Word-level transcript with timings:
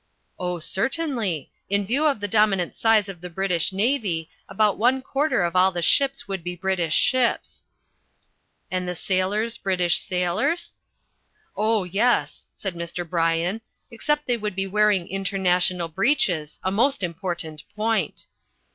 "Oh, 0.39 0.57
certainly. 0.57 1.51
In 1.69 1.85
view 1.85 2.07
of 2.07 2.19
the 2.21 2.27
dominant 2.27 2.75
size 2.75 3.07
of 3.07 3.21
the 3.21 3.29
British 3.29 3.71
Navy 3.71 4.31
about 4.49 4.79
one 4.79 5.03
quarter 5.03 5.43
of 5.43 5.55
all 5.55 5.71
the 5.71 5.83
ships 5.83 6.27
would 6.27 6.43
be 6.43 6.55
British 6.55 6.95
ships." 6.95 7.65
"And 8.71 8.87
the 8.87 8.95
sailors 8.95 9.59
British 9.59 9.99
sailors?" 9.99 10.73
"Oh, 11.55 11.83
yes," 11.83 12.47
said 12.55 12.73
Mr. 12.73 13.07
Bryan, 13.07 13.61
"except 13.91 14.23
that 14.23 14.27
they 14.33 14.37
would 14.37 14.55
be 14.55 14.65
wearing 14.65 15.07
international 15.07 15.87
breeches 15.87 16.59
a 16.63 16.71
most 16.71 17.03
important 17.03 17.63
point." 17.75 18.25